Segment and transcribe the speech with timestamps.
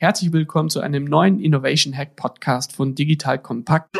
[0.00, 3.98] Herzlich willkommen zu einem neuen Innovation Hack Podcast von Digital Compact.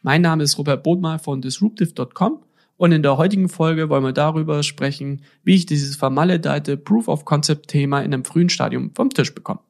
[0.00, 2.42] Mein Name ist Robert Bodmal von disruptive.com
[2.78, 7.26] und in der heutigen Folge wollen wir darüber sprechen, wie ich dieses vermaledeite Proof of
[7.26, 9.60] Concept Thema in einem frühen Stadium vom Tisch bekomme.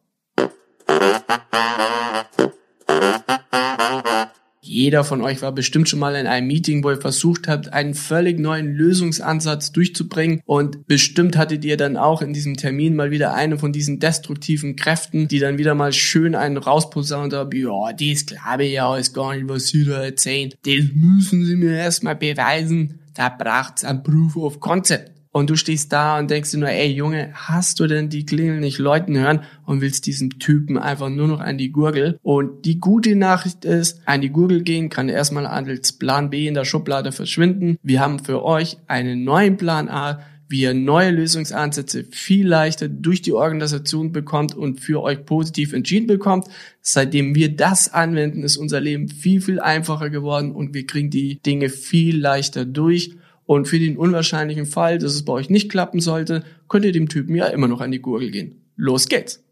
[4.68, 7.94] Jeder von euch war bestimmt schon mal in einem Meeting, wo ihr versucht habt, einen
[7.94, 10.42] völlig neuen Lösungsansatz durchzubringen.
[10.44, 14.76] Und bestimmt hattet ihr dann auch in diesem Termin mal wieder eine von diesen destruktiven
[14.76, 19.14] Kräften, die dann wieder mal schön einen rausposaunt haben, ja, das glaube ich ja alles
[19.14, 20.52] gar nicht, was sie da erzählen.
[20.64, 22.98] Das müssen sie mir erstmal beweisen.
[23.14, 26.90] Da braucht's ein Proof of Concept und du stehst da und denkst dir nur, ey
[26.90, 31.28] Junge, hast du denn die Klingel nicht läuten hören und willst diesem Typen einfach nur
[31.28, 32.18] noch an die Gurgel?
[32.22, 36.54] Und die gute Nachricht ist, an die Gurgel gehen kann erstmal als Plan B in
[36.54, 37.78] der Schublade verschwinden.
[37.84, 43.22] Wir haben für euch einen neuen Plan A, wie ihr neue Lösungsansätze viel leichter durch
[43.22, 46.48] die Organisation bekommt und für euch positiv entschieden bekommt.
[46.80, 51.40] Seitdem wir das anwenden, ist unser Leben viel, viel einfacher geworden und wir kriegen die
[51.42, 53.14] Dinge viel leichter durch.
[53.48, 57.08] Und für den unwahrscheinlichen Fall, dass es bei euch nicht klappen sollte, könnt ihr dem
[57.08, 58.60] Typen ja immer noch an die Gurgel gehen.
[58.76, 59.42] Los geht's!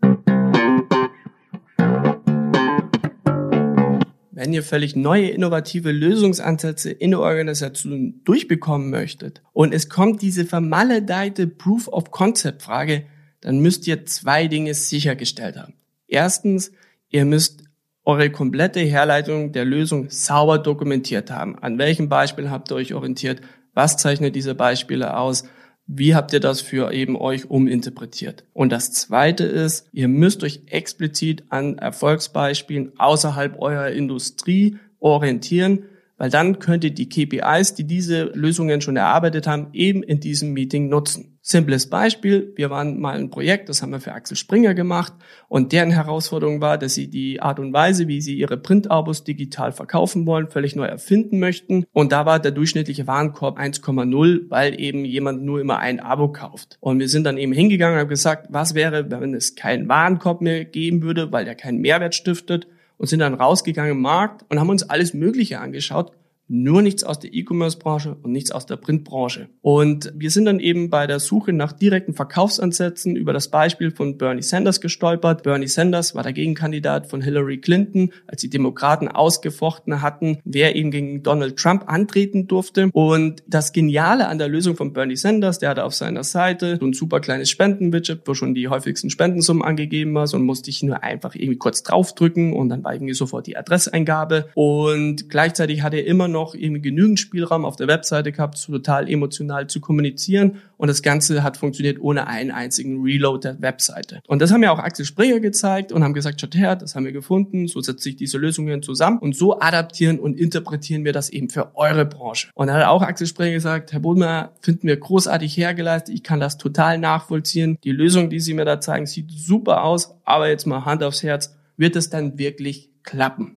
[4.33, 10.45] Wenn ihr völlig neue, innovative Lösungsansätze in der Organisation durchbekommen möchtet und es kommt diese
[10.45, 13.07] vermaledeite Proof of Concept Frage,
[13.41, 15.73] dann müsst ihr zwei Dinge sichergestellt haben.
[16.07, 16.71] Erstens,
[17.09, 17.65] ihr müsst
[18.05, 21.59] eure komplette Herleitung der Lösung sauber dokumentiert haben.
[21.59, 23.41] An welchem Beispiel habt ihr euch orientiert?
[23.77, 25.45] Was zeichnet diese Beispiele aus?
[25.87, 28.45] Wie habt ihr das für eben euch uminterpretiert?
[28.55, 35.85] Und das zweite ist, ihr müsst euch explizit an Erfolgsbeispielen außerhalb eurer Industrie orientieren,
[36.17, 40.53] weil dann könnt ihr die KPIs, die diese Lösungen schon erarbeitet haben, eben in diesem
[40.53, 41.33] Meeting nutzen.
[41.49, 45.13] Simples Beispiel, wir waren mal ein Projekt, das haben wir für Axel Springer gemacht
[45.47, 49.71] und deren Herausforderung war, dass sie die Art und Weise, wie sie ihre Printabos digital
[49.71, 55.05] verkaufen wollen, völlig neu erfinden möchten und da war der durchschnittliche Warenkorb 1,0, weil eben
[55.05, 56.79] jemand nur immer ein Abo kauft.
[56.81, 60.41] Und wir sind dann eben hingegangen und haben gesagt, was wäre, wenn es keinen Warenkorb
[60.41, 62.67] mehr geben würde, weil der keinen Mehrwert stiftet
[62.99, 66.13] und sind dann rausgegangen im Markt und haben uns alles Mögliche angeschaut
[66.49, 69.49] nur nichts aus der E-Commerce-Branche und nichts aus der Printbranche.
[69.63, 74.17] Und wir sind dann eben bei der Suche nach direkten Verkaufsansätzen über das Beispiel von
[74.17, 75.43] Bernie Sanders gestolpert.
[75.43, 80.91] Bernie Sanders war der Gegenkandidat von Hillary Clinton, als die Demokraten ausgefochten hatten, wer eben
[80.91, 82.91] gegen Donald Trump antreten durfte.
[82.93, 86.87] Und das Geniale an der Lösung von Bernie Sanders, der hatte auf seiner Seite so
[86.87, 91.03] ein super kleines Spendenbudget, wo schon die häufigsten Spendensummen angegeben war, und musste ich nur
[91.05, 94.49] einfach irgendwie kurz draufdrücken und dann war irgendwie sofort die Adresseingabe.
[94.55, 99.09] Und gleichzeitig hatte er immer noch noch eben genügend Spielraum auf der Webseite gehabt, total
[99.11, 100.59] emotional zu kommunizieren.
[100.77, 104.21] Und das Ganze hat funktioniert ohne einen einzigen Reload der Webseite.
[104.27, 107.07] Und das haben ja auch Axel Springer gezeigt und haben gesagt, schaut her, das haben
[107.07, 111.31] wir gefunden, so setzt sich diese Lösungen zusammen und so adaptieren und interpretieren wir das
[111.31, 112.49] eben für eure Branche.
[112.55, 116.41] Und dann hat auch Axel Springer gesagt, Herr Bodmer, finden wir großartig hergeleistet, ich kann
[116.41, 117.79] das total nachvollziehen.
[117.83, 121.23] Die Lösung, die Sie mir da zeigen, sieht super aus, aber jetzt mal Hand aufs
[121.23, 123.57] Herz, wird es dann wirklich klappen?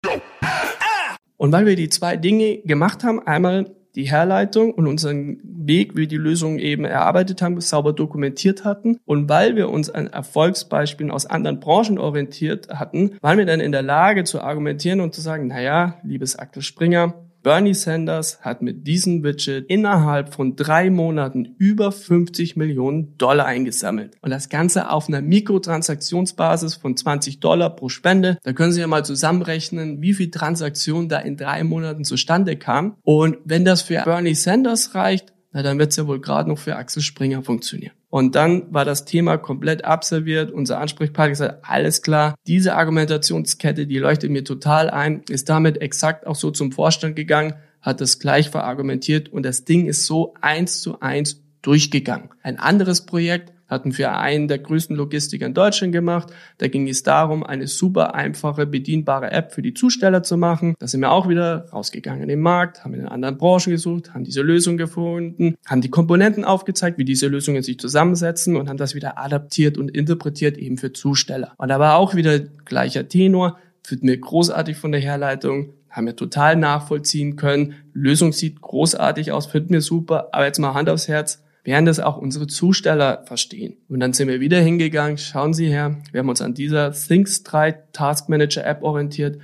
[1.41, 6.01] Und weil wir die zwei Dinge gemacht haben, einmal die Herleitung und unseren Weg, wie
[6.01, 8.99] wir die Lösung eben erarbeitet haben, sauber dokumentiert hatten.
[9.05, 13.71] Und weil wir uns an Erfolgsbeispielen aus anderen Branchen orientiert hatten, waren wir dann in
[13.71, 18.85] der Lage zu argumentieren und zu sagen, naja, liebes Axel Springer, Bernie Sanders hat mit
[18.85, 24.15] diesem Widget innerhalb von drei Monaten über 50 Millionen Dollar eingesammelt.
[24.21, 28.37] Und das Ganze auf einer Mikrotransaktionsbasis von 20 Dollar pro Spende.
[28.43, 32.93] Da können Sie ja mal zusammenrechnen, wie viel Transaktionen da in drei Monaten zustande kamen.
[33.01, 36.57] Und wenn das für Bernie Sanders reicht, na dann wird es ja wohl gerade noch
[36.57, 37.93] für Axel Springer funktionieren.
[38.09, 40.51] Und dann war das Thema komplett abserviert.
[40.51, 46.27] Unser Ansprechpartner gesagt, alles klar, diese Argumentationskette, die leuchtet mir total ein, ist damit exakt
[46.27, 50.81] auch so zum Vorstand gegangen, hat das gleich verargumentiert und das Ding ist so eins
[50.81, 52.29] zu eins durchgegangen.
[52.43, 56.31] Ein anderes Projekt hatten wir einen der größten Logistiker in Deutschland gemacht.
[56.57, 60.75] Da ging es darum, eine super einfache, bedienbare App für die Zusteller zu machen.
[60.79, 64.25] Da sind wir auch wieder rausgegangen in den Markt, haben in anderen Branchen gesucht, haben
[64.25, 68.93] diese Lösung gefunden, haben die Komponenten aufgezeigt, wie diese Lösungen sich zusammensetzen und haben das
[68.93, 71.53] wieder adaptiert und interpretiert eben für Zusteller.
[71.57, 76.15] Und da war auch wieder gleicher Tenor, fühlt mir großartig von der Herleitung, haben wir
[76.15, 77.75] total nachvollziehen können.
[77.93, 81.99] Lösung sieht großartig aus, findet mir super, aber jetzt mal Hand aufs Herz werden das
[81.99, 83.77] auch unsere Zusteller verstehen.
[83.87, 87.43] Und dann sind wir wieder hingegangen, schauen Sie her, wir haben uns an dieser Things
[87.43, 89.39] 3 Task Manager App orientiert.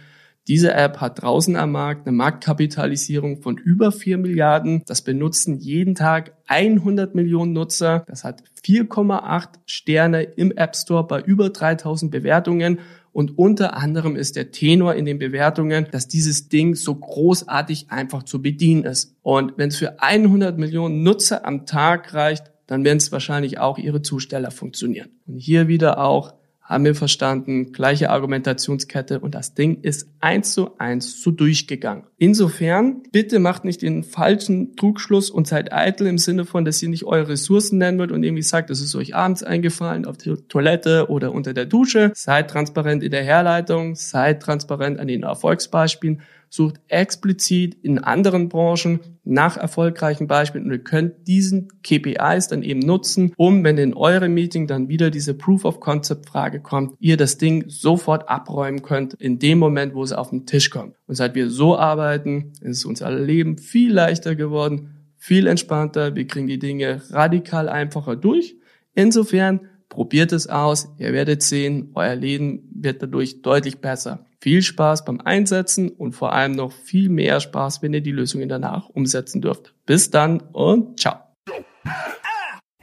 [0.47, 4.81] Diese App hat draußen am Markt eine Marktkapitalisierung von über 4 Milliarden.
[4.85, 8.05] Das benutzen jeden Tag 100 Millionen Nutzer.
[8.07, 12.79] Das hat 4,8 Sterne im App Store bei über 3000 Bewertungen
[13.17, 18.21] und unter anderem ist der Tenor in den Bewertungen, dass dieses Ding so großartig einfach
[18.21, 19.15] zu bedienen ist.
[19.23, 23.79] Und wenn es für 100 Millionen Nutzer am Tag reicht, dann werden es wahrscheinlich auch
[23.79, 25.09] ihre Zusteller funktionieren.
[25.25, 26.35] Und hier wieder auch
[26.67, 32.03] haben wir verstanden, gleiche Argumentationskette und das Ding ist eins zu eins so durchgegangen.
[32.17, 36.89] Insofern, bitte macht nicht den falschen Trugschluss und seid eitel im Sinne von, dass ihr
[36.89, 40.45] nicht eure Ressourcen nennen wollt und irgendwie sagt, das ist euch abends eingefallen auf der
[40.49, 42.11] Toilette oder unter der Dusche.
[42.13, 48.99] Seid transparent in der Herleitung, seid transparent an den Erfolgsbeispielen sucht explizit in anderen Branchen
[49.23, 54.33] nach erfolgreichen Beispielen und ihr könnt diesen KPIs dann eben nutzen, um, wenn in eurem
[54.33, 59.13] Meeting dann wieder diese Proof of Concept Frage kommt, ihr das Ding sofort abräumen könnt
[59.15, 60.95] in dem Moment, wo es auf den Tisch kommt.
[61.07, 66.47] Und seit wir so arbeiten, ist unser Leben viel leichter geworden, viel entspannter, wir kriegen
[66.47, 68.55] die Dinge radikal einfacher durch.
[68.93, 74.25] Insofern probiert es aus, ihr werdet sehen, euer Leben wird dadurch deutlich besser.
[74.39, 78.49] Viel Spaß beim Einsetzen und vor allem noch viel mehr Spaß, wenn ihr die Lösungen
[78.49, 79.73] danach umsetzen dürft.
[79.85, 81.17] Bis dann und ciao.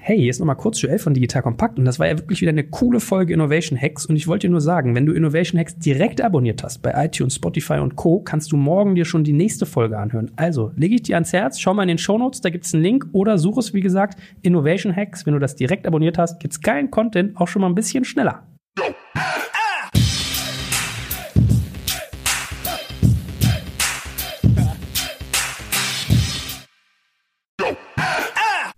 [0.07, 2.51] Hey, hier ist nochmal kurz Joel von Digital Kompakt und das war ja wirklich wieder
[2.51, 5.79] eine coole Folge Innovation Hacks und ich wollte dir nur sagen, wenn du Innovation Hacks
[5.79, 9.65] direkt abonniert hast bei iTunes, Spotify und Co., kannst du morgen dir schon die nächste
[9.65, 10.31] Folge anhören.
[10.37, 12.83] Also, lege ich dir ans Herz, schau mal in den Show Notes, da gibt's einen
[12.83, 15.25] Link oder such es, wie gesagt, Innovation Hacks.
[15.25, 18.47] Wenn du das direkt abonniert hast, gibt's geilen Content auch schon mal ein bisschen schneller.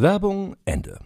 [0.00, 1.00] Werbung Ende.